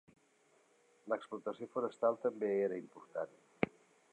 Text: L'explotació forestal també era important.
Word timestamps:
L'explotació 1.13 1.67
forestal 1.75 2.17
també 2.25 2.51
era 2.65 2.81
important. 2.85 3.37